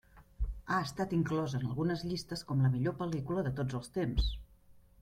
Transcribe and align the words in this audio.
Ha 0.71 0.77
estat 0.85 1.13
inclosa 1.17 1.59
en 1.59 1.67
algunes 1.67 2.03
llistes 2.11 2.43
com 2.51 2.65
la 2.65 2.73
millor 2.79 2.99
pel·lícula 3.05 3.47
de 3.51 3.55
tots 3.61 3.81
els 3.83 3.95
temps. 4.01 4.35